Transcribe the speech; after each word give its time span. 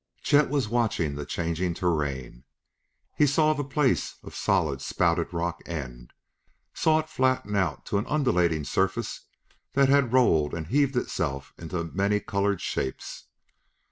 Chet 0.23 0.49
was 0.49 0.67
watching 0.67 1.13
the 1.13 1.27
changing 1.27 1.75
terrain. 1.75 2.43
He 3.15 3.27
saw 3.27 3.53
the 3.53 3.63
place 3.63 4.15
of 4.23 4.33
solid 4.33 4.81
spouted 4.81 5.31
rock 5.31 5.61
end; 5.67 6.13
saw 6.73 6.97
it 6.97 7.07
flatten 7.07 7.55
out 7.55 7.85
to 7.85 7.99
an 7.99 8.07
undulating 8.07 8.63
surface 8.63 9.27
that 9.73 9.89
had 9.89 10.11
rolled 10.11 10.55
and 10.55 10.65
heaved 10.65 10.97
itself 10.97 11.53
into 11.59 11.83
many 11.83 12.19
colored 12.19 12.61
shapes. 12.61 13.25